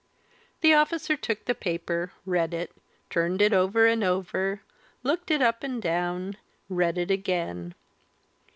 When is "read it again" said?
6.69-7.75